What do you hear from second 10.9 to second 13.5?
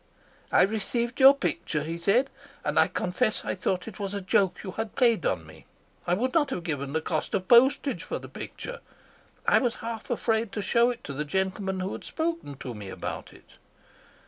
to the gentleman who had spoken to me about